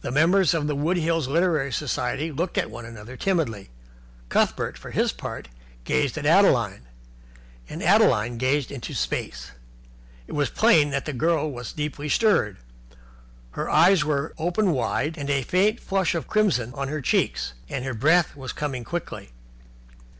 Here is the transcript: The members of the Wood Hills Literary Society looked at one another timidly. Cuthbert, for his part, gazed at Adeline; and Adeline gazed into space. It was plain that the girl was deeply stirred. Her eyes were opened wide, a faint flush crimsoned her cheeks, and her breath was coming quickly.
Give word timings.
The 0.00 0.10
members 0.10 0.52
of 0.52 0.66
the 0.66 0.74
Wood 0.74 0.96
Hills 0.96 1.28
Literary 1.28 1.70
Society 1.72 2.32
looked 2.32 2.58
at 2.58 2.72
one 2.72 2.84
another 2.84 3.16
timidly. 3.16 3.70
Cuthbert, 4.28 4.76
for 4.76 4.90
his 4.90 5.12
part, 5.12 5.46
gazed 5.84 6.18
at 6.18 6.26
Adeline; 6.26 6.88
and 7.68 7.80
Adeline 7.80 8.36
gazed 8.36 8.72
into 8.72 8.94
space. 8.94 9.52
It 10.26 10.32
was 10.32 10.50
plain 10.50 10.90
that 10.90 11.04
the 11.04 11.12
girl 11.12 11.48
was 11.52 11.72
deeply 11.72 12.08
stirred. 12.08 12.56
Her 13.52 13.70
eyes 13.70 14.04
were 14.04 14.34
opened 14.38 14.72
wide, 14.72 15.16
a 15.16 15.42
faint 15.42 15.78
flush 15.78 16.16
crimsoned 16.26 16.74
her 16.74 17.00
cheeks, 17.00 17.52
and 17.68 17.84
her 17.84 17.94
breath 17.94 18.34
was 18.34 18.52
coming 18.52 18.82
quickly. 18.82 19.30